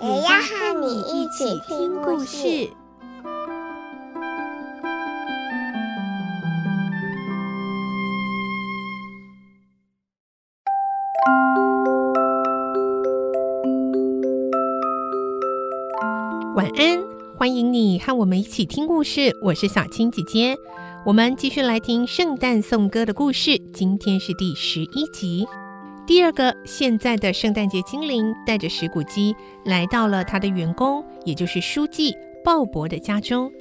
[0.00, 2.70] 也要和你一起听故事。
[16.54, 17.02] 晚安，
[17.36, 19.36] 欢迎你和我们一起听故事。
[19.42, 20.56] 我是小青姐姐，
[21.04, 23.58] 我们继续来听圣诞颂歌的故事。
[23.72, 25.44] 今天是第十一集，
[26.08, 26.56] 第二个。
[26.64, 29.36] 现在的圣诞节精灵带着石骨鸡
[29.66, 33.52] 来到了他的员工，也就是书记鲍勃的家中。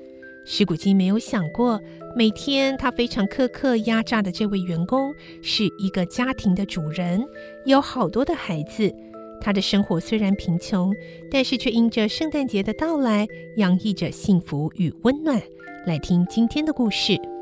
[0.45, 1.78] 石骨鸡没有想过，
[2.16, 7.22] 每天他非常苛刻压榨的这位员工是一个家庭的主人，
[7.66, 8.95] 有好多的孩子。
[9.42, 10.94] 他的生活虽然贫穷，
[11.30, 15.42] 但是却因着圣诞节的到来，洋溢着幸福与温暖。
[15.86, 17.14] 来听今天的故事，《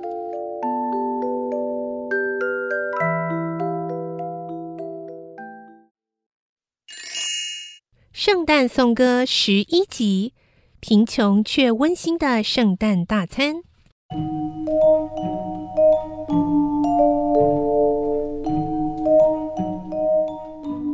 [8.25, 10.33] 圣诞颂歌》十一集：
[10.79, 13.57] 贫穷却温馨的圣诞大餐。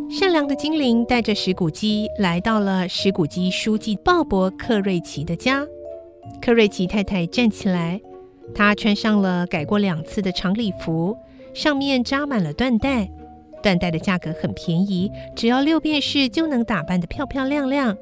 [0.09, 5.66] 善良的精灵带着石骨鸡来到了石骨鸡书记鲍勃·克瑞奇的家。
[6.42, 8.02] 克瑞奇太太站起来，
[8.54, 11.16] 她穿上了改过两次的长礼服，
[11.54, 13.09] 上面扎满了缎带。
[13.62, 17.95] 缎带的价格很便宜，只要六便士就能打扮得漂漂亮亮。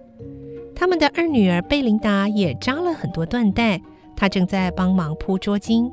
[0.76, 3.82] 他们的二女儿贝琳达也扎了很多缎带，
[4.16, 5.92] 她正在帮忙铺桌巾。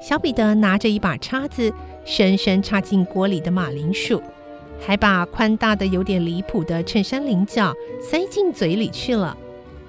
[0.00, 1.72] 小彼得拿着一把叉子，
[2.04, 4.22] 深深插进锅里的马铃薯。
[4.80, 9.36] 还把宽大的、有点离谱的衬衫领角塞进嘴里去了。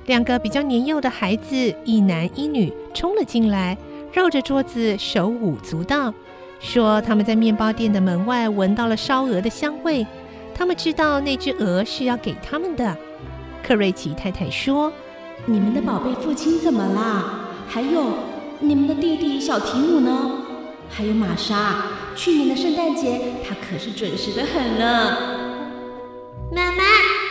[0.07, 1.55] 两个比较年幼的孩子，
[1.85, 3.77] 一男一女，冲了进来，
[4.11, 6.11] 绕着桌子手舞足蹈，
[6.59, 10.05] 说他们在面包店的门外闻到了烧鹅的香味。
[10.53, 12.97] 他们知道那只鹅是要给他们的。
[13.63, 14.91] 克瑞奇太太说
[15.47, 17.47] ：“你们的宝贝父亲怎么啦？
[17.67, 18.13] 还有
[18.59, 20.31] 你们的弟弟小提姆呢？
[20.89, 21.75] 还有玛莎。”
[22.13, 25.15] 去年的圣诞节，他可是准时的很呢。
[26.51, 26.83] 妈妈，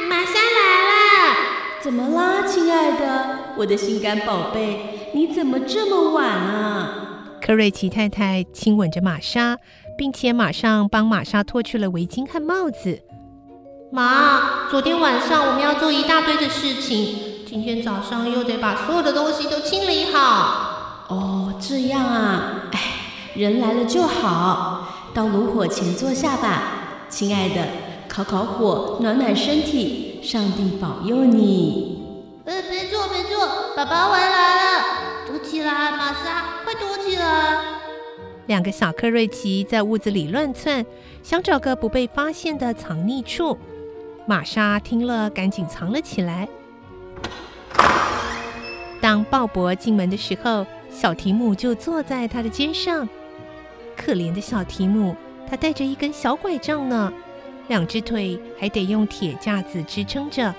[0.08, 1.36] 玛莎来了。
[1.82, 7.07] 怎么啦，亲爱的，我的心肝宝贝，你怎么这么晚啊？
[7.48, 9.56] 科瑞奇太太亲吻着玛莎，
[9.96, 13.00] 并且马上帮玛莎脱去了围巾和帽子。
[13.90, 21.06] 妈，昨天晚上我们要做一大堆的事情，今天早上又得把所有的东西都清理好。
[21.08, 22.80] 哦，这样啊，哎。
[23.34, 27.66] 人来了就好，到炉火前坐下吧，亲爱的，
[28.08, 31.96] 烤烤火，暖暖身体，上帝保佑你。
[32.44, 34.97] 呃，别坐，别坐，爸爸回来了，躲
[35.58, 37.58] 起来，玛莎，快躲起来。
[38.46, 40.86] 两个小克瑞奇在屋子里乱窜，
[41.20, 43.58] 想找个不被发现的藏匿处。
[44.24, 46.48] 玛莎听了，赶紧藏了起来。
[49.00, 53.08] 当鲍勃进门的时候，小提姆就坐在他的肩上。
[53.96, 55.16] 可怜的小提姆，
[55.50, 57.12] 他带着一根小拐杖呢，
[57.66, 60.54] 两只腿还得用铁架子支撑着。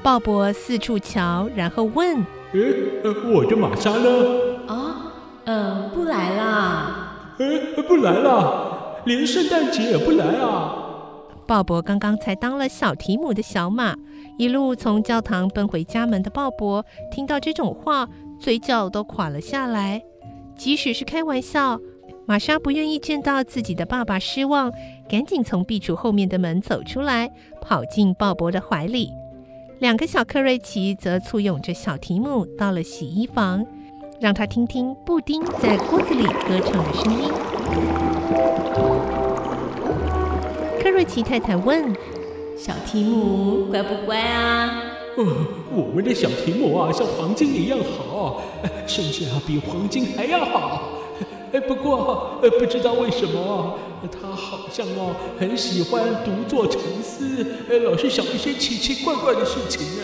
[0.00, 2.60] 鲍勃四处瞧，然后问：“哎，
[3.32, 4.08] 我的玛莎呢
[4.68, 5.12] ？”“啊，
[5.44, 7.34] 嗯，不来啦。
[7.38, 10.76] ”“哎，不来啦，连圣诞节也不来啊？”
[11.46, 13.94] 鲍勃刚刚才当了小提姆的小马，
[14.38, 18.08] 一路从教堂奔回家门的鲍勃，听到这种话，
[18.40, 20.00] 嘴角都垮了下来。
[20.56, 21.80] 即使是开玩笑。
[22.26, 24.72] 玛莎不愿意见到自己的爸爸失望，
[25.06, 29.10] 赶紧从壁橱后面的门走出来，跑进鲍勃的怀里。
[29.80, 33.66] 两个小克瑞奇则簇拥着小提姆到了洗衣房，
[34.20, 37.28] 让他听听布丁在锅子里歌唱的声音。
[40.80, 41.92] 克瑞奇太太问
[42.56, 44.82] ：“小提姆乖不乖啊
[45.18, 48.40] ？”“哦，我们的小提姆啊，像黄金一样好，
[48.86, 50.90] 甚至啊比黄金还要好。”
[51.54, 53.78] 哎，不过，呃，不知道为什么，
[54.10, 60.02] 他好像哦，很喜欢独坐沉思，呃，老是想一些奇奇怪怪的事情呢。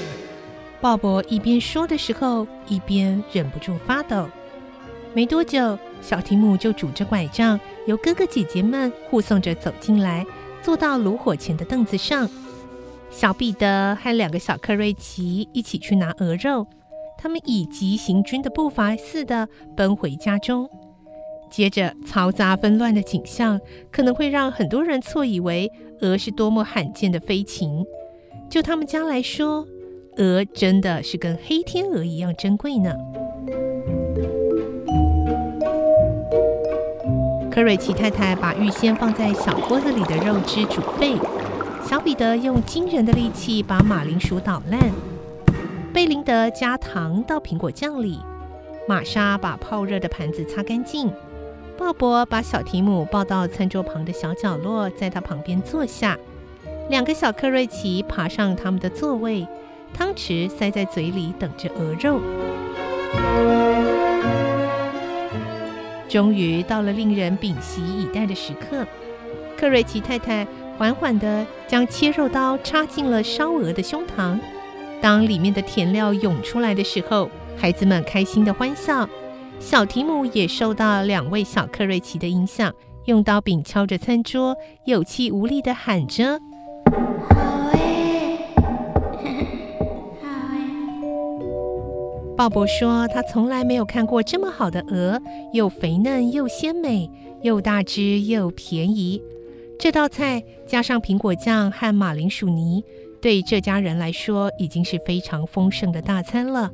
[0.80, 4.28] 鲍勃一边说的时候，一边忍不住发抖。
[5.12, 10.24] 没多久，小提姆就拄着拐杖，由哥哥姐姐们护送着走进来，
[10.62, 12.30] 坐到炉火前的凳子上。
[13.10, 16.64] 小彼得和两个小克瑞奇一起去拿鹅肉，
[17.18, 20.70] 他们以急行军的步伐似的奔回家中。
[21.50, 23.60] 接着，嘈杂纷乱的景象
[23.90, 25.70] 可能会让很多人错以为
[26.00, 27.84] 鹅是多么罕见的飞禽。
[28.48, 29.66] 就他们家来说，
[30.16, 32.94] 鹅真的是跟黑天鹅一样珍贵呢。
[37.50, 41.16] 科瑞奇太太把预先放在小锅子里的肉汁煮沸，
[41.84, 44.80] 小彼得用惊人的力气把马铃薯捣烂，
[45.92, 48.20] 贝琳德加糖到苹果酱里，
[48.88, 51.12] 玛莎把泡热的盘子擦干净。
[51.80, 56.14] 鲍勃把小提姆抱到餐桌旁的小角落，在他旁边坐下。
[56.90, 59.48] 两个小克瑞奇爬上他们的座位，
[59.94, 62.20] 汤匙塞在嘴里，等着鹅肉。
[66.06, 68.86] 终于到了令人屏息以待的时刻，
[69.56, 74.38] 克瑞奇太太缓缓地将切肉刀插进了烧鹅的胸膛。
[75.00, 79.08] 当里面的甜料涌出来的时候，孩子们开心地欢笑。
[79.60, 82.74] 小提姆也受到两位小克瑞奇的影响，
[83.04, 86.40] 用刀柄敲着餐桌，有气无力地喊着
[87.30, 87.36] ：“好
[87.72, 88.38] 哎，
[90.20, 90.58] 好哎！”
[92.36, 95.20] 鲍勃说：“他从来没有看过这么好的鹅，
[95.52, 97.08] 又肥嫩又鲜美，
[97.42, 99.22] 又大只又便宜。
[99.78, 102.82] 这道菜加上苹果酱和马铃薯泥，
[103.22, 106.72] 对这家人来说已经是非常丰盛的大餐了。”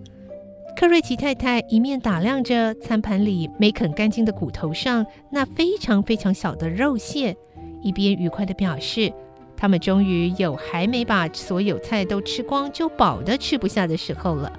[0.77, 7.35] 克瑞奇太太一面打量着餐盘里没啃干净的骨头上那非常非常小的肉屑，
[7.81, 9.11] 一边愉快地表示
[9.57, 14.53] ：“他们终于有还没把所有菜都吃光就饱的吃不下的时候了。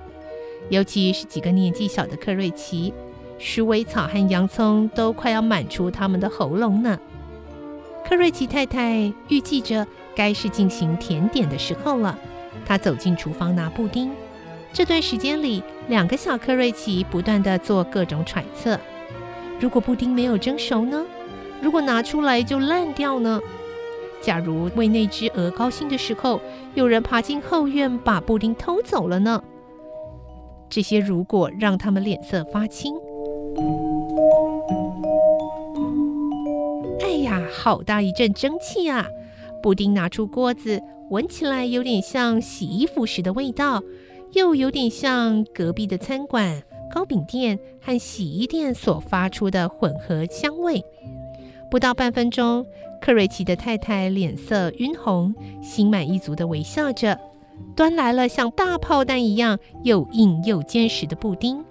[0.69, 2.92] 尤其是几个年纪小的克瑞奇，
[3.38, 7.00] 鼠尾草和洋葱都快要满出他们的喉咙呢。”
[8.04, 9.86] 克瑞奇太太预计着
[10.16, 12.18] 该是进行甜点的时候了，
[12.66, 14.10] 她走进厨房拿布丁。
[14.74, 18.80] 这段时间里，两个小克瑞奇不断的做各种揣测：
[19.60, 21.06] 如果布丁没有蒸熟呢？
[21.62, 23.42] 如果拿出来就烂掉呢？
[24.22, 26.40] 假如为那只鹅高兴的时候，
[26.75, 29.44] 有人爬进后院把布丁偷走了呢？
[30.69, 32.94] 这些如果让他们脸色发青。
[37.02, 39.08] 哎呀，好大一阵蒸汽啊！
[39.64, 43.81] 布丁拿出锅子，闻起来有点像洗衣服时的味道。
[44.34, 46.62] 又有点像隔壁的餐馆、
[46.94, 50.84] 糕饼店和洗衣店所发出的混合香味。
[51.72, 52.66] 不到半分钟，
[53.02, 57.20] 克瑞奇的太太脸色晕红，心满意足地微笑着，
[57.76, 61.64] 端来了像大炮弹一样又硬又坚实的布丁，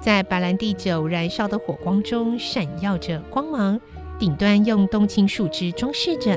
[0.00, 3.80] 在白兰地酒燃烧的火光中闪耀着光芒，
[4.18, 6.36] 顶端用冬青树枝装饰着。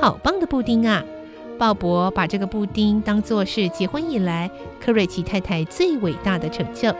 [0.00, 1.04] 好棒的布丁啊！
[1.60, 6.90] 鲍勃把这个布丁当作是结婚以来克瑞奇太太最伟大的成就。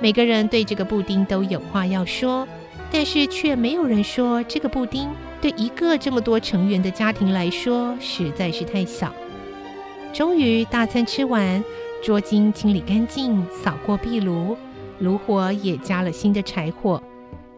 [0.00, 2.48] 每个人对这个布丁都有话要说，
[2.90, 5.10] 但是却没有人说这个布丁
[5.42, 9.12] 对一个这么多成员的家庭来说实在是太小。
[10.10, 11.62] 终于，大餐吃完，
[12.02, 14.56] 桌巾清理干净，扫过壁炉，
[15.00, 17.02] 炉火也加了新的柴火。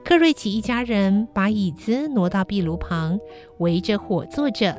[0.05, 3.21] 克瑞奇一家人把椅子挪到壁炉旁，
[3.59, 4.77] 围着火坐着。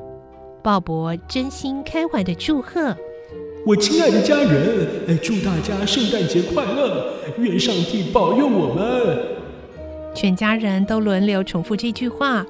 [0.65, 2.97] 鲍勃真心开怀地祝贺
[3.67, 7.13] ：“我亲爱的家人，祝大家圣诞节快乐！
[7.37, 9.15] 愿上帝保佑我们。”
[10.15, 12.43] 全家人都轮流重复这句话。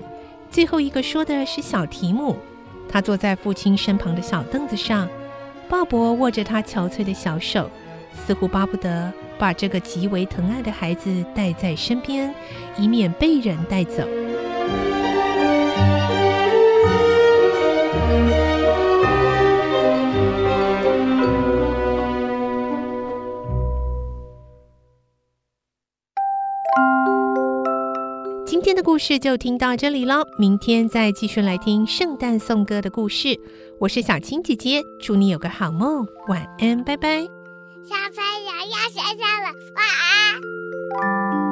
[0.50, 2.38] 最后一个说的是小提姆，
[2.88, 5.10] 他坐在父亲身旁的小凳子上。
[5.68, 7.70] 鲍勃握着他憔悴的小手，
[8.26, 12.34] 似乎巴不得把这个极为疼爱的孩子带在身边，
[12.78, 14.08] 以免被人带走。
[28.66, 33.40] 今天的故事就听到这里了，明天再继续来听圣诞颂歌的故事。
[33.80, 37.22] 我是小青姐姐，祝你有个好梦，晚安，拜拜。
[37.84, 39.86] 小朋友要睡觉了，晚
[41.30, 41.45] 安。